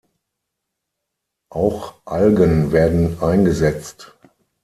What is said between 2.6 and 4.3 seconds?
werden eingesetzt.